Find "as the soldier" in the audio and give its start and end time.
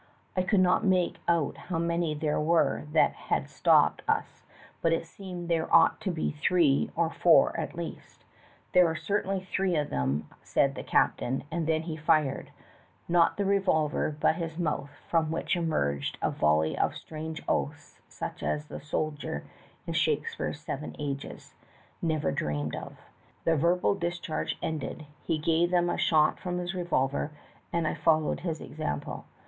18.41-19.43